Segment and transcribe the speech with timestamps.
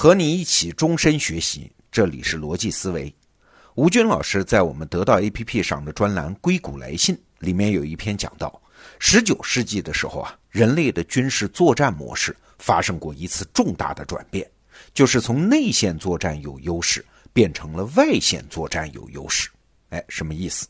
[0.00, 3.14] 和你一起终身学习，这里是逻辑思维。
[3.74, 8.62] 吴军老师在我们得到 APP 上的专栏《硅谷来信》里面有一篇讲到，
[8.98, 14.50] 十九世纪的时候啊，人类的军事作战模式发生过一次重大的转变，
[14.94, 19.50] 就是从内线作战有优势变成了外线作战有优势。
[19.90, 20.66] 哎，什么意思？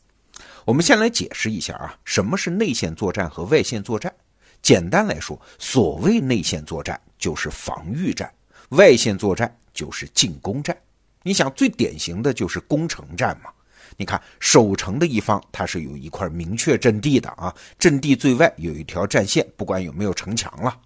[0.65, 4.13] 我们先来解释一下啊，什么是内线作战和外线作战？
[4.61, 8.29] 简单来说，所谓内线作战就是防御战，
[8.71, 10.75] 外线作战就是进攻战。
[11.23, 13.49] 你想，最典型的就是攻城战嘛。
[13.97, 20.79] 你看，守城的一方它是有一块明确阵地的啊，阵地最外有一条战线，不管有没有城墙了。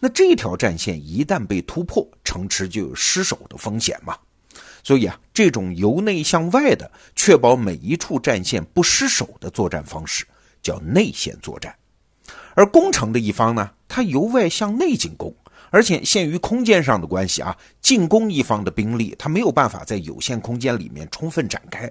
[0.00, 4.16] 那这条战线一旦被突破，城池就有失守的风险嘛。
[4.82, 10.24] 所以啊，这种由内向外的，确保每一处战线不失守的作战方式，
[10.62, 11.74] 叫内线作战。
[12.54, 15.34] 而攻城的一方呢，它由外向内进攻，
[15.70, 21.90] 而且限于空间上的关系啊，进攻一方的兵力它没有办法在有限空间里面充分展开，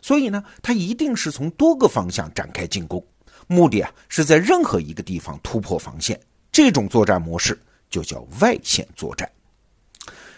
[0.00, 3.04] 所以呢，它一定是从多个方向展开进攻，
[3.46, 6.18] 目的啊是在任何一个地方突破防线。
[6.50, 9.30] 这种作战模式就叫外线作战。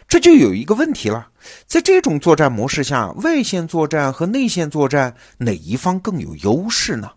[0.07, 1.27] 这就有一个问题了，
[1.67, 7.11] 在这种作战模式下，外线作战和内线作战哪一方更有优势呢？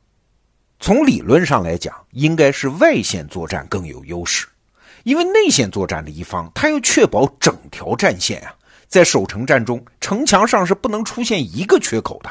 [0.79, 4.47] 从理论上来讲，应该是外线作战更有优势，
[5.07, 8.53] 因为内线作战的一方，他要确保整条战线啊，
[8.89, 12.29] 在守城战中，城墙上是不能出现一个缺口的。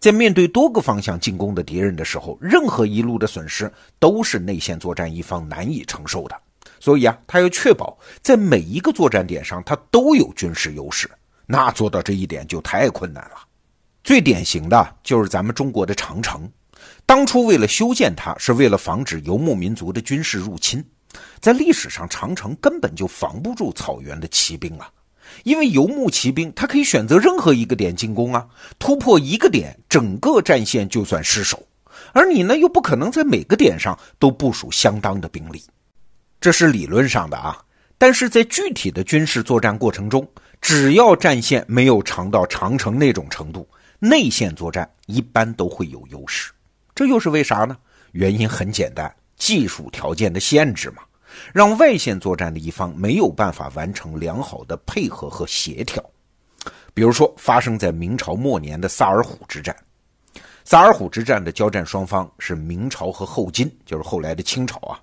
[0.00, 6.34] 在面对多个方向进攻的敌人的时候，任何一路的损失都是内线作战一方难以承受的。
[6.80, 11.08] 所以啊，他要确保在每一个作战点上，他都有军事优势。
[11.46, 13.36] 那做到这一点就太困难了。
[14.02, 16.50] 最典型的就是咱们中国的长城，
[17.06, 20.84] 当初为了修建它，是为了防止游牧民族的军事入侵。
[21.40, 24.90] 在历史上，长城根本就防不住草原的骑兵啊，
[25.44, 28.46] 因为游牧骑兵他可以选择任何一个点进攻啊，
[28.78, 31.62] 突破一个点，整个战线就算失守。
[32.12, 35.62] 而你呢，又不可能在每个点上都部署相当的兵力。
[36.40, 37.58] 这是理论上的啊，
[37.98, 40.26] 但是在具体的军事作战过程中，
[40.60, 46.50] 只要战线没有长到长城那种程度，内线作战一般都会有优势。
[46.94, 47.76] 这又是为啥呢？
[48.12, 51.02] 原因很简单，技术条件的限制嘛，
[51.52, 56.04] 让外线作战的一方没有办法完成良好的配合和协调。
[56.92, 59.74] 比如说，发生在明朝末年的萨尔浒之战，
[60.64, 65.00] 萨尔浒之战的交战双方是明朝和后金，就是后来的清朝啊。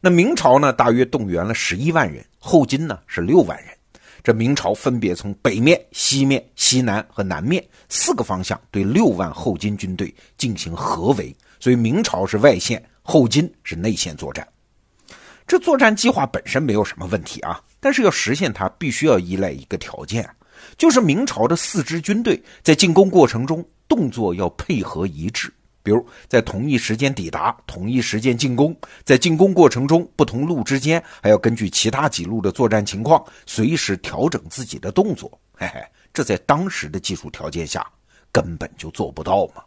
[0.00, 3.68] 那明朝呢，大约动员了十一万人，后金呢是六万人。
[4.22, 14.46] 这明朝分别从北面、西面、西南和南面四个方向对六万后金军队进行合围，所以明朝是外线，后金是内线作战。
[15.46, 20.28] 这作战计划本身没有什么问题啊，但是要实现它，必须要依赖一个条件，
[20.78, 25.52] 就是明朝的四支军队在进攻过程中动作要配合一致。
[25.82, 35.28] 比如在同一时间抵达，同一时间进攻，在进攻过程中，不同路之间还要根据其他几路的作战情况，随时调整自己的动作。
[35.54, 37.84] 嘿嘿，这在当时的技术条件下
[38.30, 39.64] 根本就做不到嘛。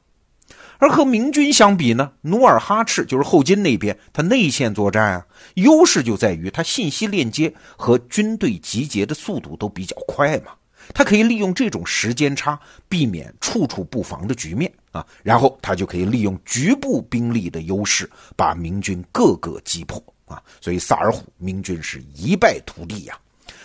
[0.77, 5.25] 而和明军相比呢，努尔哈赤就是后金那边，他内线作战啊，
[5.55, 10.51] 优势就在于他信息链接和军队集结的速度都比较快嘛。
[10.93, 20.39] 他可以利用这种时间差，避免处处布防的局面啊，然后他就可以利用局部兵力的优势，把明军各个击破啊。
[20.61, 23.17] 所以萨尔浒明军是一败涂地呀。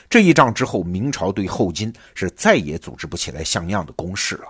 [0.08, 4.44] 这一仗之后，明朝对后金是再也组织不起来像样的攻势了。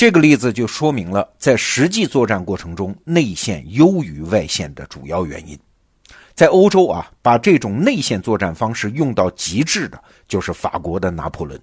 [0.00, 5.58] 这个例子就说明了，在实际作战过程中，内线优于外线的主要原因。
[6.34, 11.60] 在欧洲啊，把这种内线作战方式用到极致的，就是法国的拿破仑。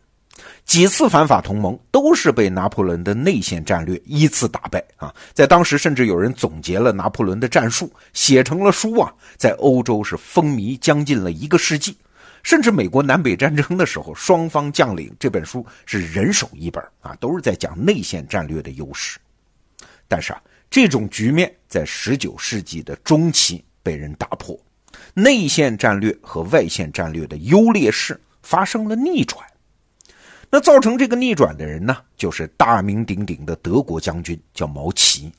[0.66, 5.12] 几次反法同盟都是被拿破仑的内线战略依次打败啊！
[5.34, 11.98] 在当时，甚至有人总结了拿破仑的战术，写成了书啊，在欧洲是风靡将近了一个世纪。
[12.48, 19.20] 甚至美国南北战争的时候，双方将领这本书是人手一本啊，都是在讲内线战略的优势。
[20.08, 24.58] 但是啊，这种局面在十九世纪的中期被人打破，
[25.14, 29.46] 内线战略和外线战略的优劣势发生了逆转。
[30.50, 35.30] 那造成这个逆转的人呢，就是大名鼎鼎的德国将军，叫毛奇。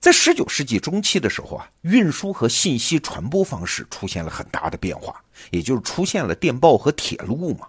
[0.00, 7.66] 在十九世纪中期的时候啊，运输和信息传播方式出现了很大的变化，也就是出现了电报和铁路嘛。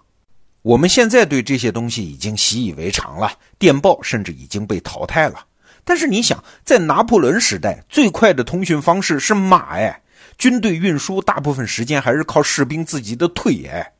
[0.62, 5.44] 我们现在对这些东西已经习以为常了，电报甚至已经被淘汰了。
[5.84, 10.00] 但是你想，在拿破仑时代，最快的通讯方式是马哎，
[10.38, 13.92] 军队运输大部分时间还是靠士兵自己的腿哎。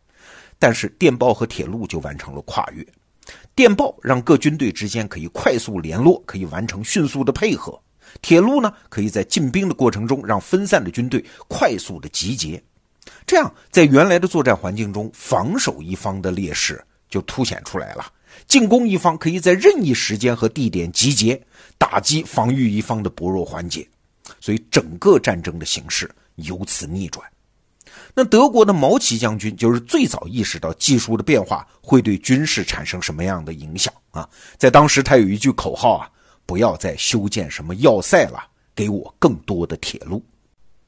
[0.58, 2.86] 但是电报和铁路就完成了跨越。
[3.54, 7.78] 电报让各军队之间可以快速联络，可以完成迅速的配合；
[8.20, 12.62] 铁路呢，可以在进兵的过程中让分散的军队快速的集结。
[13.26, 18.06] 这样，在原来的作战环境中，防守一方的劣势就凸显出来了。
[18.46, 21.40] 进攻一方可以在任意时间和地点集结，
[21.78, 23.86] 打击防御一方的薄弱环节，
[24.40, 27.26] 所以整个战争的形势由此逆转。
[28.14, 34.28] 那德国的毛奇将军就是最早意识到技术的变化会对军事产生什么样的影响啊！
[34.58, 36.10] 在当时，他有一句口号啊
[36.46, 38.42] ：“不要再修建什么要塞了，
[38.74, 40.22] 给我更多的铁路。”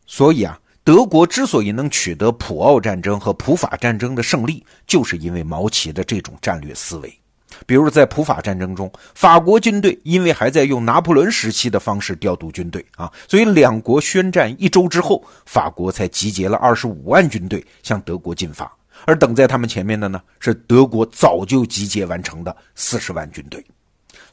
[0.06, 0.58] 所以啊。
[0.86, 7.18] 德国之所以能取得普奥战争和普法战争的胜利，就是因为毛奇的这种战略思维。
[7.64, 18.70] 比如在普法战争中，法国军队因为还在用拿破仑时期的方式调度军队啊，所以两国宣战一周之后，法国才集结了二十五万军队向德国进发，
[19.06, 23.64] 而等在他们前面的呢，是德国早就集结完成的四十万军队。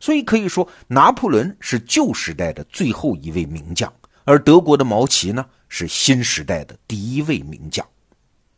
[0.02, 3.90] 所以可以说，拿破仑是旧时代的最后一位名将，
[4.26, 5.46] 而德国的毛奇呢？
[5.70, 7.88] 是新时代的第一位名将，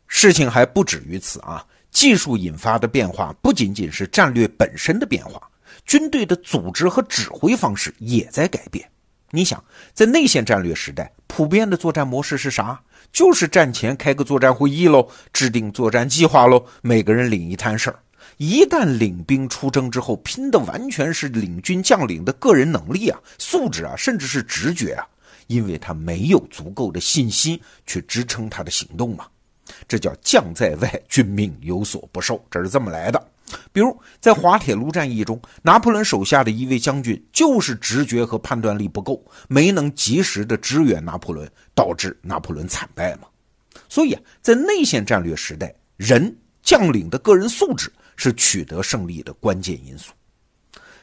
[0.08, 1.64] 事情还不止于此啊！
[1.92, 5.40] 技术引发的变化不仅仅是战略本身的变化，
[5.86, 8.90] 军队的组织和指挥方式也在改变。
[9.30, 9.62] 你想，
[9.92, 12.80] 在内线战略时代，普遍的作战模式是啥？
[13.12, 17.98] 就是战前开个作战会议喽，制定作战计划喽，每个人领一摊事儿。
[18.36, 25.06] 一旦领兵出征之后，拼的完全是领军将领的个人能力啊、素质啊，甚至是直觉啊。
[25.46, 29.26] 因为他没有足够的信心去支撑他的行动嘛，
[29.86, 33.28] 这叫将在外，军命有所不受，这是这么来的。
[33.70, 43.28] 比如在滑铁卢战役中，拿破仑手下的一位将军就是直觉和判断力不够，没能及时的支援拿破仑，导致拿破仑惨败嘛。
[43.86, 50.12] 所以啊，在内线战略时代，人将领的个人素质是取得胜利的关键因素。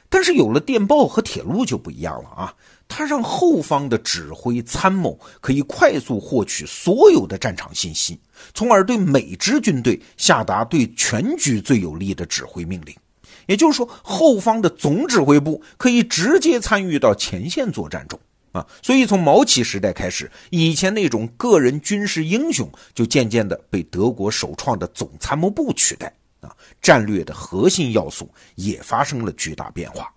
[0.10, 2.54] 但是有了电报和铁路就不一样了啊。
[2.94, 8.20] 他让后方的指挥参谋可以快速获取所有的战场信息，
[8.54, 12.94] 从而对每支军队下达对全局最有利的指挥命令。
[13.48, 18.20] 也就是说，后方的总指挥部可以直接参与到前线作战中
[18.52, 18.68] 啊。
[18.84, 26.56] 所以，从毛奇时代开始，以前那种个人军事英雄就渐渐的被德国首创的总参谋部取代啊。
[26.82, 30.14] 战略的核心要素也发生了巨大变化。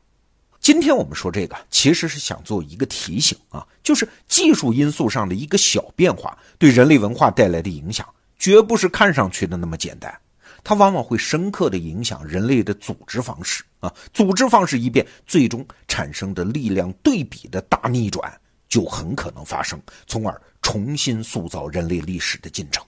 [0.61, 10.19] 今天我们说这个，其实是想做一个提醒啊，就是技术因素上的一个小变化对人类文化带来的影响，绝不是看上去的那么简单，
[10.63, 18.33] 它往往会深刻的影响人类的组织方式啊，组织方式一变，最终产生的力量对比的大逆转
[18.67, 22.83] 就很可能发生，从而重新塑造人类历史的进程。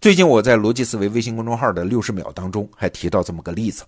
[0.00, 3.84] 最近我在逻辑思维微信公众号的六十秒当中还提到这么个例子。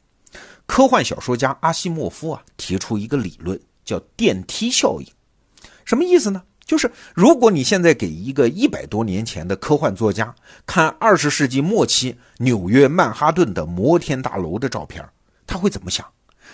[0.66, 5.06] 科幻小说家阿西莫夫啊，提出一个理论叫电梯效应，
[5.86, 6.42] 什么意思呢？
[6.66, 10.34] 就是如果你现在给一个一百多年前的科幻作家
[10.66, 15.02] 看二十世纪末期纽约曼哈顿的摩天大楼的照片，
[15.46, 16.06] 他会怎么想？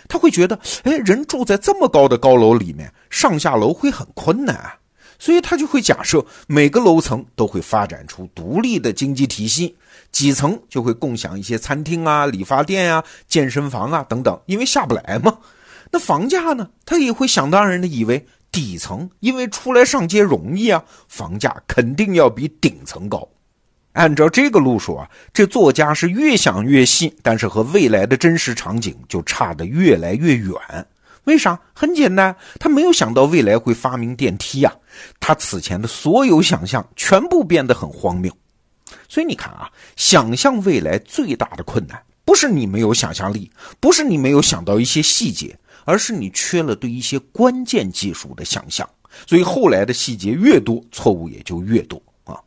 [0.09, 4.79] 他会觉得，哎，人住在这么高的高楼里面，上下楼会很困难啊，
[5.19, 9.77] 所以他就会假设每个楼层都会发展出独立的经济体系。
[10.11, 15.39] 几层就会共享一些餐厅啊、理发店啊、健身房啊等等，因为下不来嘛。
[15.91, 16.71] 那房价呢？
[16.87, 23.29] 他也会想当然的以为底层因为出来上街容易啊，房价肯定要比顶层高。
[23.93, 30.55] 按照这个路数啊，这作家是越想越细，但是和未来的真实场景就差得越来越远。
[31.29, 31.61] 为啥？
[31.75, 34.73] 很简单，他没有想到未来会发明电梯呀。
[35.21, 38.35] 他此前的所有想象全部变得很荒谬。
[39.09, 48.89] 所以你看啊，想象未来最大的困难，不是你没有想象力，不是你没有想到一些细节，而是你缺了对一些关键技术的想象。
[49.27, 52.41] 所以后来的细节越多，错误也就越多啊。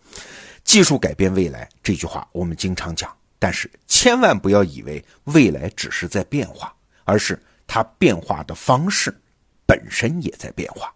[0.63, 6.73] 技术改变未来这句话我们经常讲，但是千万不要以为未来只是在变化，
[7.03, 7.39] 而是
[7.73, 9.17] 它变化的方式
[9.65, 10.93] 本身也在变化。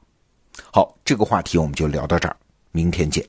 [0.74, 2.36] 好，这个话题我们就聊到这儿，
[2.74, 3.25] 明天见。